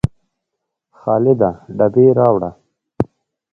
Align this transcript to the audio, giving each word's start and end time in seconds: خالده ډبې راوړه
خالده 0.99 1.49
ډبې 1.77 2.07
راوړه 2.17 2.51